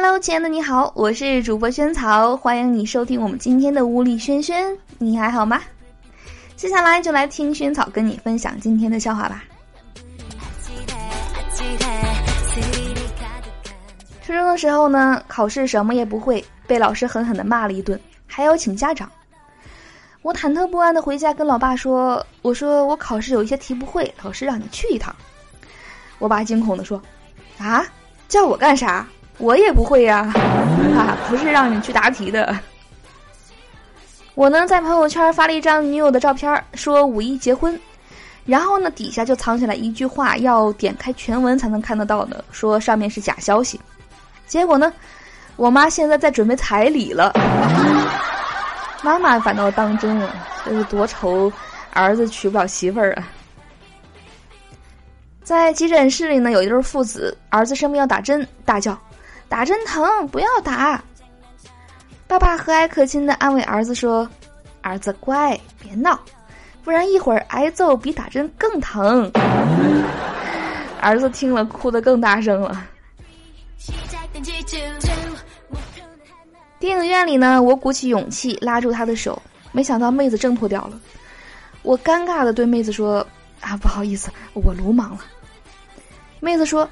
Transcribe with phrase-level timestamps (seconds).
[0.00, 4.64] Hello，亲爱的你好，我是主播萱草，欢迎你收听我们今天的物理轩轩，
[4.96, 5.60] 你还好吗？
[6.54, 9.42] 接下来就来听萱草跟你分享今天的笑话吧。
[14.22, 19.10] 初中的时候呢，考试什么也不会，被老师狠狠的骂了一顿，还要请家长。
[20.22, 25.12] 我忐忑不安的回家跟老爸说：“我说我考试有一些题不会，老师让你去一趟。”
[26.20, 27.02] 我爸惊恐的说
[27.58, 27.84] ：“啊，
[28.28, 29.04] 叫我干啥？
[29.38, 30.32] 我也不会呀！
[30.96, 32.56] 啊，不是让你去答题的。”
[34.34, 37.78] 我呢在朋友圈发了一张女友的照片，说五一结婚，
[38.44, 43.80] 然后呢底下就藏起来一句话，要点开全文才能看得到的，说上面是假消息。
[44.46, 44.92] 结果呢，
[45.56, 47.32] 我妈现在在准备彩礼了，
[49.02, 50.32] 妈妈反倒当真了，
[50.64, 51.52] 这是多愁
[51.92, 53.28] 儿子娶不了媳妇儿啊！
[55.42, 58.96] 在急诊室里呢，有一对父子，儿子生病要打针，大叫
[59.48, 61.02] ：“打针疼，不要打！”
[62.28, 64.28] 爸爸和蔼可亲的安慰儿子说
[64.82, 66.20] ：“儿子乖，别闹，
[66.84, 69.30] 不然一会儿挨揍比打针更疼。”
[71.00, 72.84] 儿子听了，哭得更大声了。
[76.78, 79.40] 电影院里呢，我鼓起勇气拉住他的手，
[79.72, 81.00] 没想到妹子挣脱掉了。
[81.82, 83.26] 我尴尬的对妹子说
[83.60, 85.20] ：“啊，不好意思，我鲁莽了。”
[86.40, 86.88] 妹子说：“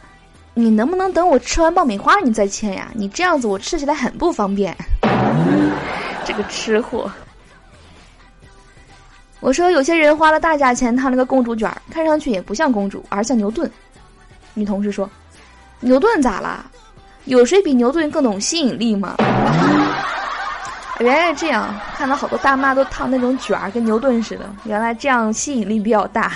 [0.59, 2.89] 你能不能等我吃完爆米花你再签呀？
[2.95, 4.75] 你这样子我吃起来很不方便。”
[6.25, 7.13] 这个吃货。
[9.41, 13.71] 我说：“有些人花了大价钱烫了个公主卷，看上去也不像公主，而像牛顿。”
[14.55, 15.09] 女同事说
[15.81, 16.65] ：“牛顿咋啦？”
[17.27, 19.15] 有谁比牛顿更懂吸引力吗？
[21.01, 24.48] 原来这样，看到好多大妈都烫那种卷儿，跟牛顿似的。
[24.65, 26.33] 原来这样吸引力比较大。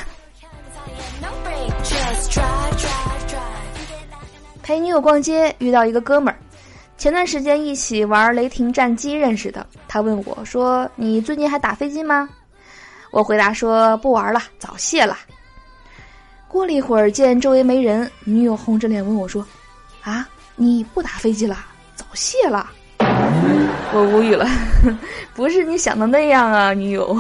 [4.70, 6.38] 陪女友逛街，遇到一个哥们儿，
[6.96, 9.66] 前段时间一起玩雷霆战机认识的。
[9.88, 12.28] 他问我说：“你最近还打飞机吗？”
[13.10, 15.18] 我回答说：“不玩了，早卸了。”
[16.46, 19.44] 过了一会儿，见周围没人，女友红着脸问我说
[20.02, 21.58] ：“啊？”你不打飞机了，
[21.96, 22.70] 早泄了。
[23.92, 24.46] 我无语了，
[25.34, 27.18] 不是你想的那样啊，女友。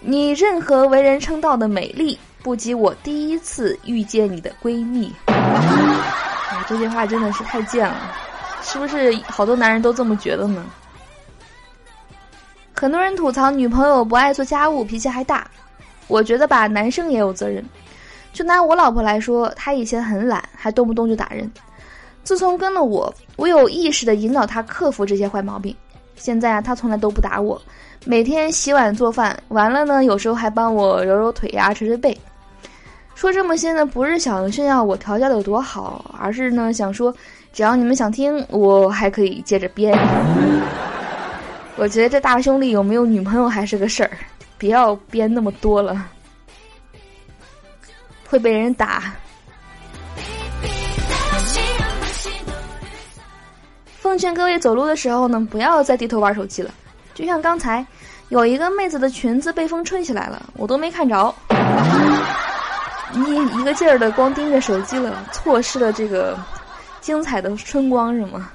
[0.00, 5.12] 你任何为人称道的美丽，不及我第一次遇见你的闺蜜。
[5.26, 8.12] 啊，这句话真的是太贱了，
[8.62, 10.64] 是不是好多男人都这么觉得呢？
[12.74, 15.46] 很多人吐槽女朋友不爱做家务，脾气还大。
[16.08, 17.64] 我觉得吧，男生也有责任。
[18.32, 21.50] 就拿我老婆来说，她以前很懒，还动不动就打人。
[22.24, 25.76] 自从跟了我，我有意识的引导她克服这些坏毛病。
[26.16, 27.60] 现在啊，她从来都不打我，
[28.04, 32.16] 每天洗碗做饭，完了呢，有时候还帮我揉揉腿呀，捶捶背。
[33.20, 37.14] 说这么些呢，不是想炫耀我调教的有多好，而是呢想说，
[37.52, 39.92] 只要你们想听，我还可以接着编。
[41.76, 44.10] 我觉得这大兄弟有没有女朋友还是个事儿，
[44.56, 46.02] 不要编那么多了。
[48.26, 49.12] 会被人打。
[53.98, 56.70] 奉劝各位走路的时候呢，不要再低头玩手机了。
[57.12, 57.84] 就像刚才，
[58.30, 61.34] 有一个妹子的裙子被风吹起来了，我都没看着，
[63.12, 66.38] 一一个劲儿的光盯着手机了，错失了这个
[67.00, 68.50] 精彩的春光，是吗？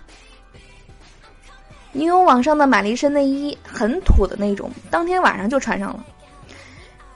[1.92, 6.04] 女友网上的买了一身内衣，很土的那种，当天晚上就穿上了。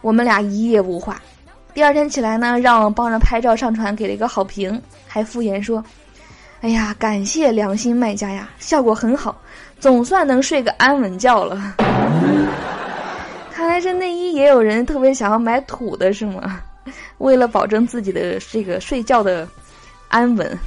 [0.01, 1.21] 我们俩一夜无话。
[1.73, 5.83] 第二天起来呢，让帮着拍照上传，给了一个好评，还敷衍说
[6.61, 9.37] ：“哎呀，感谢良心卖家呀，效果很好，
[9.79, 11.75] 总算能睡个安稳觉了。”
[13.53, 16.61] 看来这内衣也有人特别想要买土的是吗？
[17.19, 19.47] 为了保证自己的这个睡觉的
[20.09, 20.59] 安稳。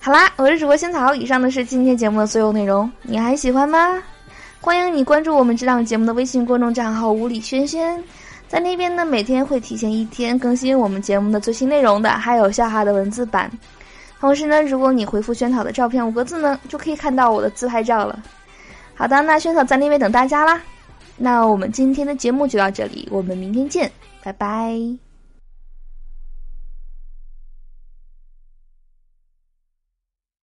[0.00, 4.00] 好啦，我是主播仙草，以上的是今天节目的所有内容，你还喜欢吗？
[4.60, 8.02] 欢迎你关注我们这档节目的微信公众账号“无理轩轩”，
[8.46, 13.50] 在那边呢，每天会提前一天更新我们节目的最新内容的，还有笑话的文字版。
[14.20, 18.18] 同时呢，如果你回复萱草的照片五个字呢，就可以看到我的自拍照了。
[18.94, 20.60] 好的，那萱草在那边等大家啦。
[21.16, 23.90] 那我们今天的节目就到这里，我们明天见，
[24.22, 25.05] 拜拜。